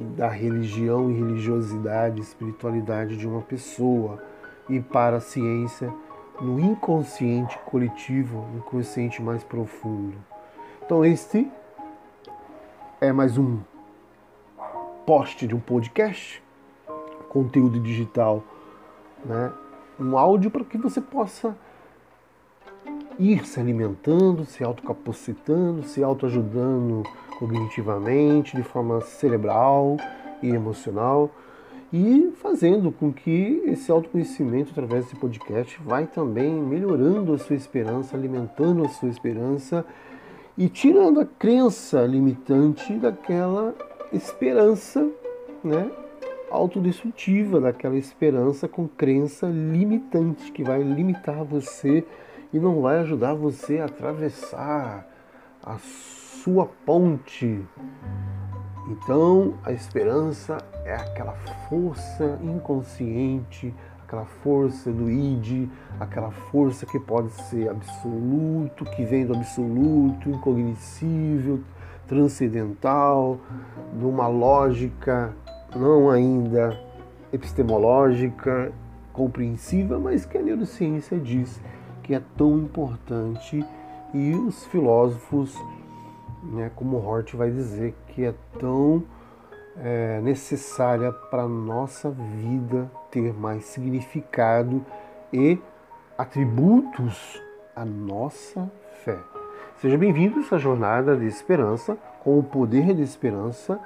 [0.00, 4.22] da religião e religiosidade, espiritualidade de uma pessoa
[4.68, 5.92] e para a ciência
[6.40, 10.16] no inconsciente coletivo, inconsciente mais profundo.
[10.82, 11.50] Então este
[13.00, 13.58] é mais um
[15.04, 16.42] post de um podcast,
[17.28, 18.42] conteúdo digital,
[19.24, 19.52] né?
[19.98, 21.54] um áudio para que você possa
[23.18, 27.02] ir se alimentando, se autocapacitando, se autoajudando
[27.40, 29.96] cognitivamente, de forma cerebral
[30.42, 31.30] e emocional
[31.92, 38.16] e fazendo com que esse autoconhecimento através desse podcast vai também melhorando a sua esperança,
[38.16, 39.84] alimentando a sua esperança
[40.56, 43.74] e tirando a crença limitante daquela
[44.12, 45.08] esperança,
[45.64, 45.90] né,
[46.50, 52.04] autodestrutiva daquela esperança com crença limitante que vai limitar você
[52.52, 55.08] e não vai ajudar você a atravessar
[55.62, 56.19] a sua
[56.86, 57.66] ponte.
[58.88, 61.34] Então, a esperança é aquela
[61.68, 65.68] força inconsciente, aquela força do id,
[66.00, 71.60] aquela força que pode ser absoluto, que vem do absoluto, incognoscível,
[72.08, 73.38] transcendental,
[73.92, 75.32] numa lógica
[75.76, 76.80] não ainda
[77.32, 78.72] epistemológica,
[79.12, 81.60] compreensível, mas que a neurociência diz
[82.02, 83.64] que é tão importante
[84.12, 85.56] e os filósofos,
[86.42, 89.02] né, como Hort vai dizer, que é tão
[89.76, 94.84] é, necessária para nossa vida ter mais significado
[95.32, 95.58] e
[96.16, 97.40] atributos
[97.74, 98.70] à nossa
[99.04, 99.18] fé.
[99.78, 103.80] Seja bem-vindo a essa jornada de esperança, com o poder de esperança,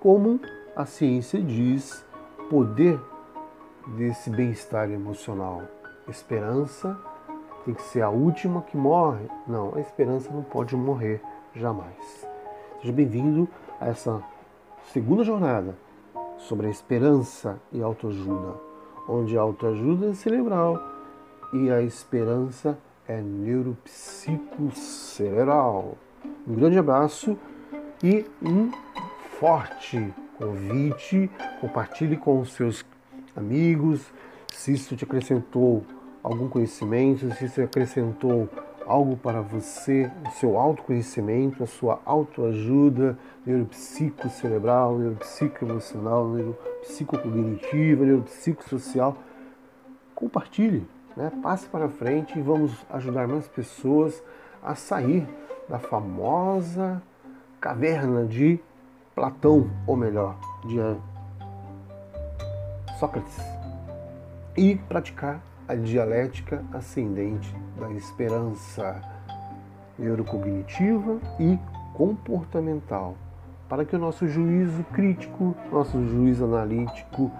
[0.00, 0.40] como
[0.74, 2.04] a ciência diz,
[2.50, 3.00] poder
[3.96, 5.62] desse bem-estar emocional.
[6.08, 6.98] Esperança
[7.64, 9.28] tem que ser a última que morre?
[9.46, 11.22] Não, a esperança não pode morrer
[11.54, 12.26] jamais.
[12.80, 13.48] Seja bem-vindo
[13.80, 14.22] a essa
[14.92, 15.74] segunda jornada
[16.38, 18.54] sobre a esperança e autoajuda,
[19.08, 20.80] onde a autoajuda é cerebral
[21.52, 25.98] e a esperança é neuropsicocerebral.
[26.46, 27.36] Um grande abraço
[28.02, 28.70] e um
[29.40, 31.30] forte convite.
[31.60, 32.84] Compartilhe com os seus
[33.34, 34.12] amigos.
[34.52, 35.84] Se isso te acrescentou
[36.22, 38.48] algum conhecimento, se isso acrescentou
[38.88, 49.18] algo para você, o seu autoconhecimento, a sua autoajuda, neuropsicocerebral, neuropsicoemocional, neuropsicocognitiva, neuropsicossocial.
[50.14, 51.30] Compartilhe, né?
[51.42, 54.22] passe para frente e vamos ajudar mais pessoas
[54.62, 55.28] a sair
[55.68, 57.02] da famosa
[57.60, 58.58] caverna de
[59.14, 60.78] Platão, ou melhor, de
[62.98, 63.36] Sócrates,
[64.56, 69.02] e praticar a dialética ascendente da esperança
[69.98, 71.58] neurocognitiva e
[71.92, 73.14] comportamental,
[73.68, 77.30] para que o nosso juízo crítico, nosso juízo analítico,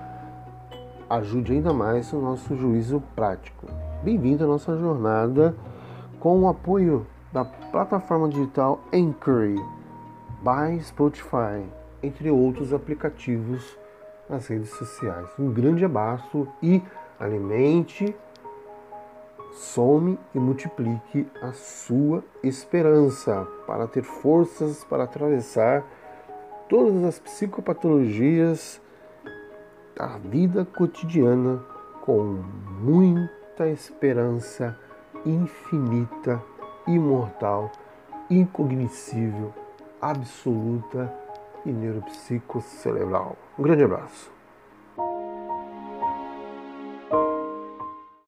[1.09, 3.67] ajude ainda mais o nosso juízo prático.
[4.03, 5.57] Bem-vindo à nossa jornada
[6.21, 9.55] com o apoio da plataforma digital Anchor
[10.43, 11.65] by Spotify,
[12.03, 13.79] entre outros aplicativos
[14.29, 15.31] nas redes sociais.
[15.39, 16.83] Um grande abraço e
[17.19, 18.15] alimente,
[19.53, 25.85] some e multiplique a sua esperança para ter forças para atravessar
[26.69, 28.81] todas as psicopatologias
[29.97, 31.61] da vida cotidiana
[32.03, 32.43] com
[32.81, 34.79] muita esperança
[35.27, 36.43] infinita,
[36.87, 37.73] imortal,
[38.31, 39.53] incognoscível,
[40.01, 41.13] absoluta
[41.67, 43.37] e neuropsicocerebral.
[43.59, 44.31] Um grande abraço.